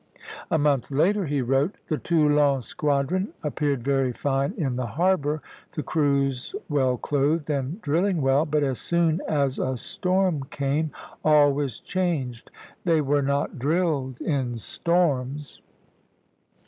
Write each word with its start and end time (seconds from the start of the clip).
"A 0.49 0.57
month 0.57 0.89
later 0.89 1.27
he 1.27 1.43
wrote: 1.43 1.75
"The 1.87 1.99
Toulon 1.99 2.63
squadron 2.63 3.33
appeared 3.43 3.83
very 3.83 4.11
fine 4.11 4.51
in 4.57 4.75
the 4.75 4.87
harbor, 4.87 5.43
the 5.73 5.83
crews 5.83 6.55
well 6.67 6.97
clothed 6.97 7.51
and 7.51 7.79
drilling 7.83 8.19
well; 8.23 8.47
but 8.47 8.63
as 8.63 8.79
soon 8.79 9.21
as 9.27 9.59
a 9.59 9.77
storm 9.77 10.45
came, 10.45 10.89
all 11.23 11.53
was 11.53 11.79
changed. 11.79 12.49
They 12.83 12.99
were 13.01 13.21
not 13.21 13.59
drilled 13.59 14.19
in 14.21 14.55
storms." 14.57 15.61